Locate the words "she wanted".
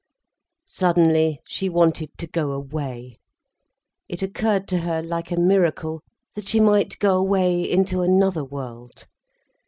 1.45-2.09